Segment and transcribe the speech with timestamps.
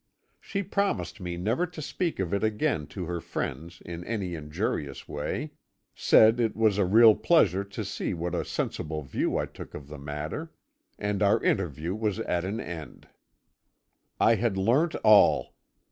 [0.39, 5.07] She promised me never to speak of it again to her friends in any injurious
[5.07, 5.51] way,
[5.93, 9.89] said it was a real pleasure to see what a sensible view I took of
[9.89, 10.53] the matter,
[10.97, 13.09] and our interview was at an end.
[14.19, 15.53] "I had learnt all.